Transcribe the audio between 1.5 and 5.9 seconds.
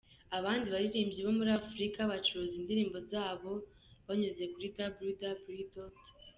Afurika bacuruza indirimbo zabo banyuze kuri www.